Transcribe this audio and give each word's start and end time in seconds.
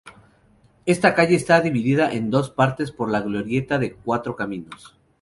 Esta 0.87 1.13
calle 1.13 1.35
está 1.35 1.61
dividida 1.61 2.11
en 2.11 2.31
dos 2.31 2.49
partes 2.49 2.91
por 2.91 3.11
la 3.11 3.21
glorieta 3.21 3.77
de 3.77 3.93
Cuatro 3.93 4.35
Caminos. 4.35 4.97